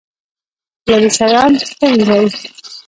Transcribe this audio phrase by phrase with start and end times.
[0.87, 2.25] لرې شیان ښه وینئ؟